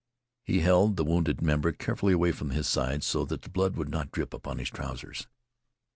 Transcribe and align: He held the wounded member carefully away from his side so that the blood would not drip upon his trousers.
He 0.41 0.61
held 0.61 0.97
the 0.97 1.03
wounded 1.03 1.43
member 1.43 1.71
carefully 1.71 2.13
away 2.13 2.31
from 2.31 2.49
his 2.49 2.65
side 2.65 3.03
so 3.03 3.23
that 3.25 3.43
the 3.43 3.51
blood 3.51 3.75
would 3.75 3.89
not 3.89 4.11
drip 4.11 4.33
upon 4.33 4.57
his 4.57 4.69
trousers. 4.71 5.27